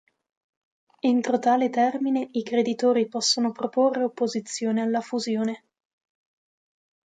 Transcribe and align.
Entro 1.09 1.37
tale 1.39 1.69
termine 1.69 2.27
i 2.31 2.41
creditori 2.41 3.07
possono 3.07 3.51
proporre 3.51 4.03
opposizione 4.03 4.81
alla 4.81 4.99
fusione. 5.01 5.65